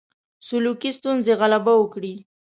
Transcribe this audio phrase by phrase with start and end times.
[0.47, 2.13] سلوکي ستونزو غلبه وکړي.